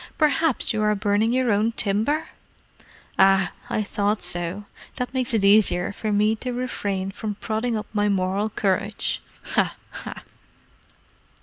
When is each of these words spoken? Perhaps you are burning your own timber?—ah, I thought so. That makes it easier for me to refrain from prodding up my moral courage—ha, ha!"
Perhaps 0.17 0.73
you 0.73 0.81
are 0.81 0.95
burning 0.95 1.31
your 1.31 1.51
own 1.51 1.73
timber?—ah, 1.73 3.51
I 3.69 3.83
thought 3.83 4.23
so. 4.23 4.65
That 4.95 5.13
makes 5.13 5.31
it 5.31 5.43
easier 5.43 5.91
for 5.91 6.11
me 6.11 6.35
to 6.37 6.51
refrain 6.53 7.11
from 7.11 7.35
prodding 7.35 7.77
up 7.77 7.85
my 7.93 8.09
moral 8.09 8.49
courage—ha, 8.49 9.75
ha!" 9.91 10.23